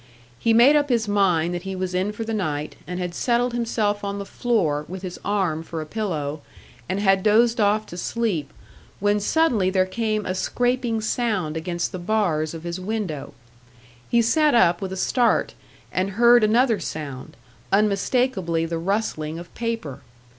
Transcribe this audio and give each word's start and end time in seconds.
He 0.39 0.51
made 0.51 0.75
up 0.75 0.89
his 0.89 1.07
mind 1.07 1.53
that 1.53 1.61
he 1.61 1.75
was 1.75 1.93
in 1.93 2.11
for 2.11 2.23
the 2.23 2.33
night, 2.33 2.75
and 2.87 2.99
had 2.99 3.13
settled 3.13 3.53
himself 3.53 4.03
on 4.03 4.17
the 4.17 4.25
floor 4.25 4.83
with 4.87 5.03
his 5.03 5.19
arm 5.23 5.61
for 5.61 5.79
a 5.79 5.85
pillow, 5.85 6.41
and 6.89 6.99
had 6.99 7.21
dozed 7.21 7.61
off 7.61 7.85
to 7.85 7.97
sleep, 7.97 8.51
when 8.99 9.19
suddenly 9.19 9.69
there 9.69 9.85
came 9.85 10.25
a 10.25 10.33
scraping 10.33 11.01
sound 11.01 11.55
against 11.55 11.91
the 11.91 11.99
bars 11.99 12.55
of 12.55 12.63
his 12.63 12.79
window. 12.79 13.35
He 14.09 14.23
sat 14.23 14.55
up 14.55 14.81
with 14.81 14.91
a 14.91 14.97
start, 14.97 15.53
and 15.91 16.09
heard 16.17 16.43
another 16.43 16.79
sound, 16.79 17.37
unmistakably 17.71 18.65
the 18.65 18.79
rustling 18.79 19.37
of 19.37 19.53
paper. 19.53 20.01